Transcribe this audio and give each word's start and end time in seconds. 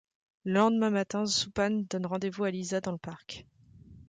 Le 0.45 0.53
lendemain 0.53 0.89
matin 0.89 1.25
Zsupan 1.27 1.83
donne 1.87 2.07
rendez-vous 2.07 2.45
à 2.45 2.49
Lisa 2.49 2.81
dans 2.81 2.91
le 2.93 2.97
parc. 2.97 3.45